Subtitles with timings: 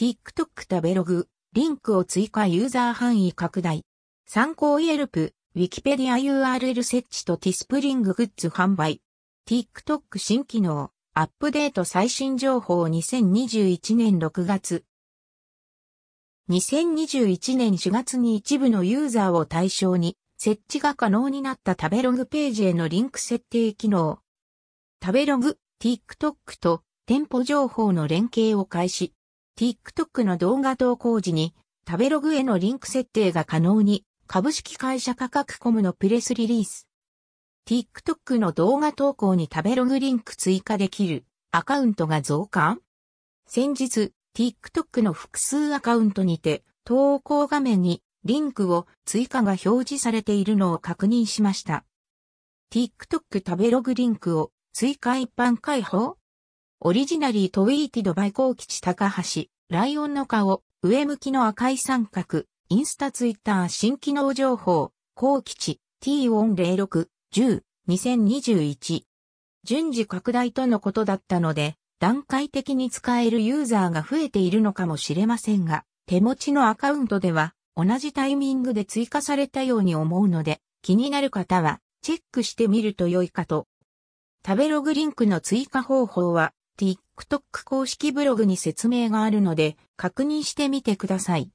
[0.00, 3.84] TikTok 食べログ、リンクを追加ユーザー範囲拡大。
[4.26, 9.02] 参考イエルプ、Wikipedia URL 設置とティスプリンググッズ販売。
[9.46, 14.86] TikTok 新機能、アップデート最新情報2021年6月。
[16.48, 24.20] 2021年4月に一部のユーザーを対象に設置が可能になった食べログページへのリンク設定機能。
[25.04, 29.12] 食べログ、TikTok と店舗情報の連携を開始。
[29.60, 31.54] TikTok の動画投稿時に
[31.86, 36.88] 食べログへのリンク設定が可能に株式会社価格コムのプレスリリース。
[37.68, 42.78] TikTok の動画投稿に食べログリンク追加できるアカウントが増加？
[43.46, 51.84] 先日、TikTok の複数アカウントにて投稿画面にリンクを追加が表示されているのを確認しました。
[52.72, 56.16] TikTok 食べログリンクを追加一般開放？
[56.82, 69.02] オリジナリートウィーティドバイコー吉高橋、ライオンの顔、上向きの赤い三角、インスタツイッター新機能情報、高吉 T406 10 2021
[69.62, 83.66] 順次拡大とのことだったので、段階的に使えるユーザーが増えているのかもしれませんが、手持ちのアカウントでは同じタイミングで追加されたように思うので、気になる方はチェックしてみると良いかと。
[84.46, 91.50] 食べログリンクの追加方法は TikTok 公式ブログに説明があるので確認してみてください。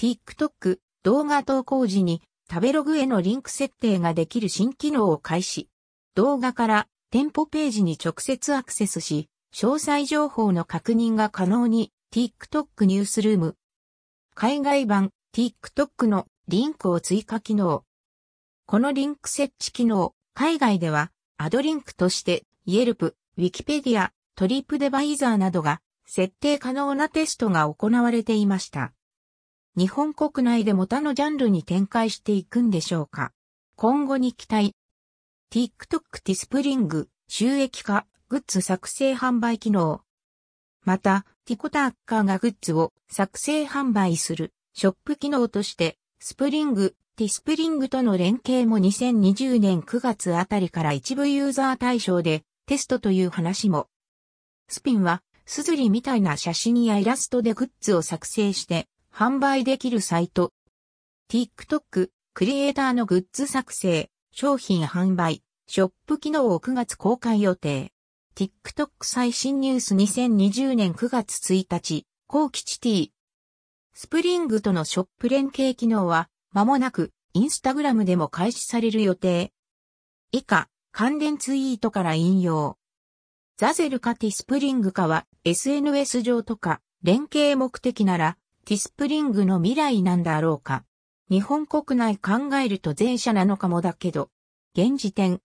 [0.00, 5.68] TikTok 動画投稿時に食べログへのリンク設定ができる新機能を開始。
[6.14, 13.56] 動画から店舗ページに直接アクセスし、詳細情報の確認が可能に TikTok ニュースルーム。
[14.34, 17.84] 海外版 TikTok のリンクを追加機能。
[18.66, 28.92] このリンク設置機能、海外では Add Link として Yelp、Wikipedia、トリップアドバイザーなどが設定可能なテストが行われていました。
[29.76, 33.32] 日本国内でも他のジャンルに展開していくんでしょうか。
[33.76, 34.74] 今後に期待。
[35.50, 40.00] TikTok Teespring 収益化グッズ作成販売機能。
[40.84, 53.88] また、ティックトッカーがグッズを作成販売するショップ機能として、スプリング、 Teespring との連携も2020年9月あたりから一部ユーザー対象でテストという話も。
[54.72, 60.50] スピンは、スズリみたいな写真やイラストでグッズを作成して販売できるサイト。
[61.30, 67.92] TikTok、クリエイターのグッズ作成、商品販売、ショップ機能を9月公開予定。
[68.34, 73.08] TikTok 最新ニュース2020年9月1日、後期チティ。
[73.92, 79.52] スプリングとのショップ連携機能は、間もなく、インスタグラムでも開始される予定。
[80.30, 82.78] 以下、関連ツイートから引用。
[83.56, 90.84] Zazzle か Teespring かは、SNS 上とか、連携目的なら、 Teespring の未来なんだろうか。
[91.30, 94.30] 日本国内考えると前者なのかもだけど、
[94.76, 95.40] 現時点。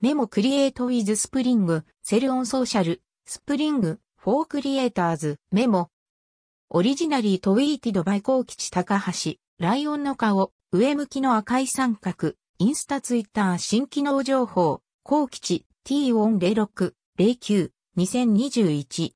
[0.00, 5.90] メモ Create with Spring、Sell on Social、Spring、for Creators、メモ。
[6.68, 19.12] Originally tweeted by コー吉高橋、ライオンの顔、上向きの赤い三角、インスタツイッター新機能情報、コウ吉 T406、2021。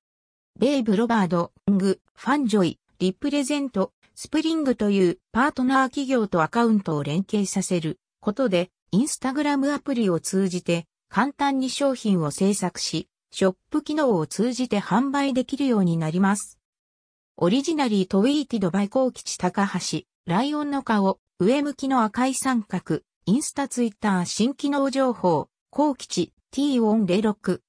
[0.59, 16.59] ベイブロバード、ング、ファンジョイ、リプレゼント、スプリングというパートナー企業とアカウントを連携させることで、インスタグラムアプリを通じて簡単に商品を制作し、ショップ機能を通じて販売できるようになります。
[17.39, 27.61] オリジナリートウィーティドバイコー吉高橋、ライオンの顔、上向きの赤い三角、インスタツイッター新機能情報、コウ吉 T406、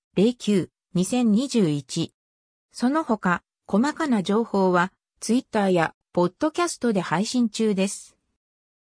[0.95, 2.09] 2021。
[2.71, 8.16] その他、細かな情報はツイッターやポッドキャストで配信中です。